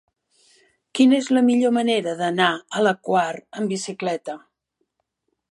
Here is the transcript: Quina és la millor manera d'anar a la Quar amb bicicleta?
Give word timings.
Quina 0.99 1.19
és 1.23 1.27
la 1.37 1.43
millor 1.49 1.73
manera 1.75 2.15
d'anar 2.23 2.49
a 2.57 2.83
la 2.89 2.95
Quar 3.09 3.29
amb 3.37 3.75
bicicleta? 3.75 4.39